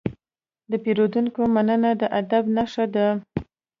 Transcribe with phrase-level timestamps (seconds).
[0.71, 3.07] د پیرودونکي مننه د ادب نښه ده.